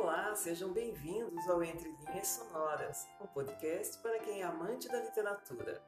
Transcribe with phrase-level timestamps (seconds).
[0.00, 5.82] Olá, sejam bem-vindos ao Entre Linhas Sonoras, um podcast para quem é amante da literatura.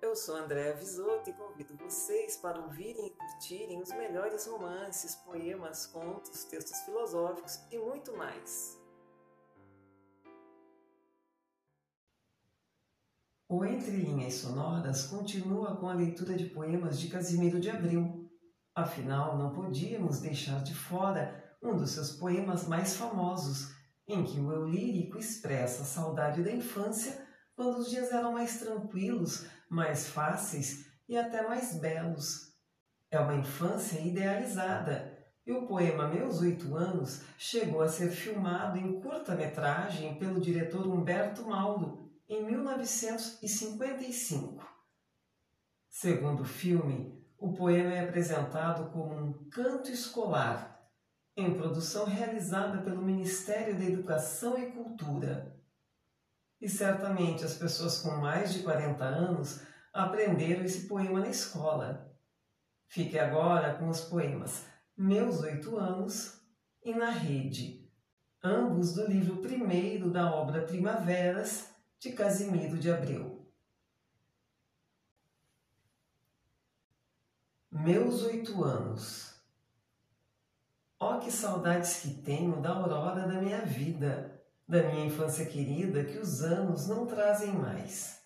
[0.00, 5.84] Eu sou Andréa Visoto e convido vocês para ouvirem e curtirem os melhores romances, poemas,
[5.84, 8.80] contos, textos filosóficos e muito mais.
[13.48, 18.30] O Entre Linhas Sonoras continua com a leitura de poemas de Casimiro de Abril.
[18.76, 23.74] Afinal, não podíamos deixar de fora um dos seus poemas mais famosos,
[24.06, 28.58] em que o eu lírico expressa a saudade da infância quando os dias eram mais
[28.58, 32.52] tranquilos, mais fáceis e até mais belos.
[33.10, 35.12] É uma infância idealizada,
[35.46, 41.46] e o poema Meus Oito Anos chegou a ser filmado em curta-metragem pelo diretor Humberto
[41.46, 44.62] Mauro em 1955.
[45.88, 50.73] Segundo o filme, o poema é apresentado como um canto escolar
[51.36, 55.56] em produção realizada pelo Ministério da Educação e Cultura.
[56.60, 62.16] E certamente as pessoas com mais de 40 anos aprenderam esse poema na escola.
[62.86, 64.64] Fique agora com os poemas
[64.96, 66.40] Meus Oito Anos
[66.82, 67.90] e Na Rede,
[68.42, 73.50] ambos do livro primeiro da obra Primaveras, de Casimiro de Abreu.
[77.72, 79.33] Meus Oito Anos
[81.24, 86.42] que saudades que tenho da aurora da minha vida, da minha infância querida que os
[86.42, 88.20] anos não trazem mais.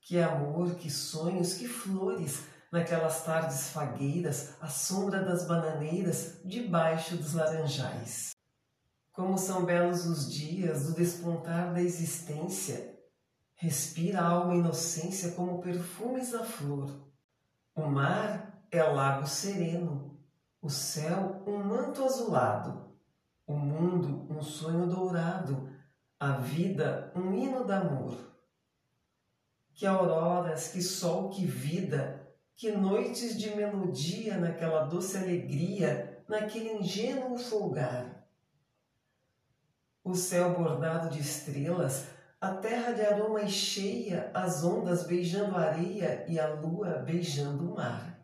[0.00, 7.34] Que amor, que sonhos, que flores naquelas tardes fagueiras, à sombra das bananeiras, debaixo dos
[7.34, 8.32] laranjais.
[9.12, 12.98] Como são belos os dias do despontar da existência.
[13.54, 17.08] Respira a alma inocência como perfumes da flor.
[17.74, 20.17] O mar é lago sereno,
[20.60, 22.92] o céu um manto azulado,
[23.46, 25.70] o mundo um sonho dourado,
[26.18, 28.16] a vida um hino d'amor.
[29.72, 37.38] Que auroras, que sol, que vida, que noites de melodia naquela doce alegria, naquele ingênuo
[37.38, 38.26] folgar.
[40.02, 42.08] O céu bordado de estrelas,
[42.40, 47.76] a terra de aromas cheia, as ondas beijando a areia e a lua beijando o
[47.76, 48.18] mar.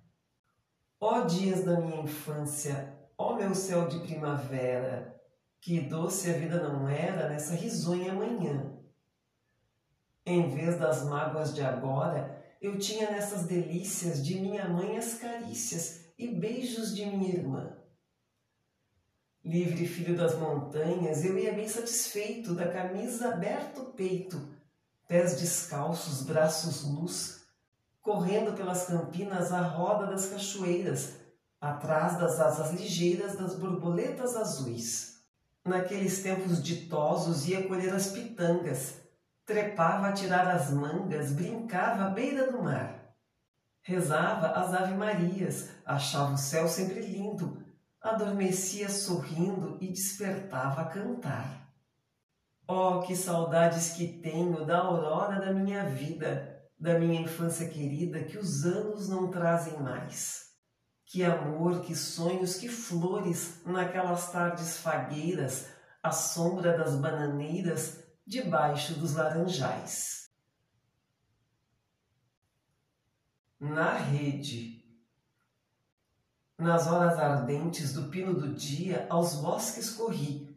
[1.01, 5.21] Ó dias da minha infância, ó meu céu de primavera,
[5.61, 8.75] que doce a vida não era nessa risonha manhã.
[10.27, 16.07] Em vez das mágoas de agora, eu tinha nessas delícias de minha mãe as carícias
[16.19, 17.77] e beijos de minha irmã.
[19.45, 24.41] Livre filho das montanhas, eu ia bem satisfeito, da camisa aberta o peito,
[25.07, 27.44] pés descalços, braços nus,
[28.05, 31.15] correndo pelas campinas à roda das cachoeiras,
[31.59, 35.25] atrás das asas ligeiras das borboletas azuis.
[35.65, 38.97] Naqueles tempos ditosos ia colher as pitangas,
[39.47, 43.17] trepava a tirar as mangas, brincava à beira do mar.
[43.81, 47.65] Rezava as ave-marias, achava o céu sempre lindo,
[48.03, 51.71] adormecia sorrindo e despertava a cantar.
[52.69, 56.54] Oh, que saudades que tenho da aurora da minha vida!
[56.85, 60.53] Da minha infância querida que os anos não trazem mais.
[61.07, 65.69] Que amor, que sonhos, que flores naquelas tardes fagueiras,
[66.03, 70.29] à sombra das bananeiras, debaixo dos laranjais.
[73.59, 74.85] Na rede.
[76.59, 80.55] Nas horas ardentes do pino do dia, aos bosques corri,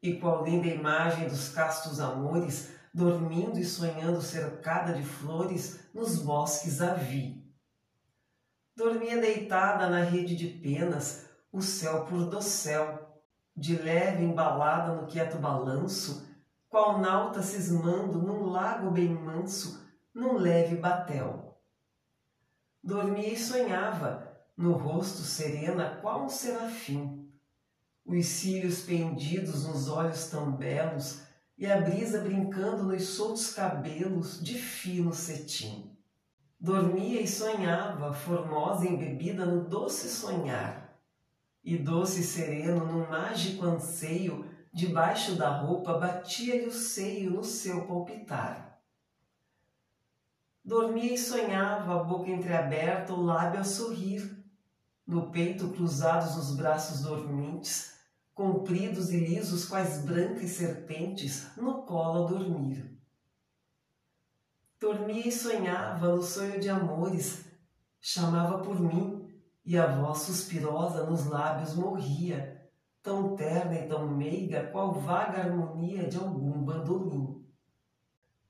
[0.00, 6.80] e qual linda imagem dos castos amores dormindo e sonhando cercada de flores, nos bosques
[6.80, 7.44] a vi.
[8.74, 13.20] Dormia deitada na rede de penas, o céu por dossel,
[13.54, 16.26] de leve embalada no quieto balanço,
[16.70, 21.60] qual nauta cismando num lago bem manso, num leve batel.
[22.82, 27.30] Dormia e sonhava, no rosto serena qual um serafim,
[28.06, 31.26] os cílios pendidos nos olhos tão belos,
[31.58, 35.90] e a brisa brincando nos soltos cabelos de fino cetim.
[36.60, 40.98] Dormia e sonhava, formosa embebida no doce sonhar,
[41.64, 47.86] e doce e sereno num mágico anseio, debaixo da roupa batia-lhe o seio no seu
[47.86, 48.80] palpitar.
[50.62, 54.44] Dormia e sonhava, a boca entreaberta, o lábio a sorrir,
[55.06, 57.95] no peito cruzados os braços dormentes,
[58.36, 62.94] compridos e lisos quais brancas serpentes, no colo a dormir.
[64.78, 67.46] Dormia e sonhava no sonho de amores,
[67.98, 69.26] chamava por mim,
[69.64, 72.70] e a voz suspirosa nos lábios morria,
[73.02, 77.42] tão terna e tão meiga qual vaga harmonia de algum bandolim.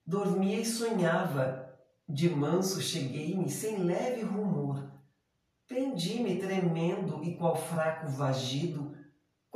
[0.05, 1.79] Dormia e sonhava,
[2.09, 4.91] de manso cheguei-me sem leve rumor.
[5.69, 9.06] Prendi-me tremendo e qual fraco vagido,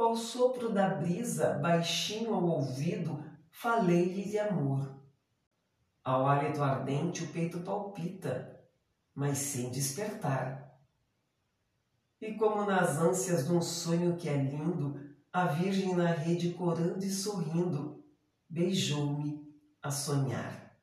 [0.00, 4.98] qual sopro da brisa, baixinho ao ouvido, falei-lhe de amor.
[6.02, 8.64] Ao hálito ardente o peito palpita,
[9.14, 10.74] mas sem despertar.
[12.18, 14.98] E como nas ânsias de um sonho que é lindo,
[15.30, 18.02] a Virgem na rede corando e sorrindo,
[18.48, 20.80] beijou-me a sonhar.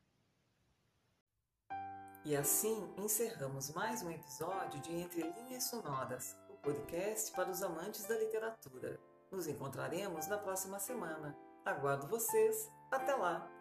[2.23, 6.37] E assim encerramos mais um episódio de Entre Linhas Sonoras,
[6.67, 8.99] podcast para os amantes da literatura.
[9.31, 11.33] Nos encontraremos na próxima semana.
[11.65, 12.69] Aguardo vocês.
[12.91, 13.56] Até lá!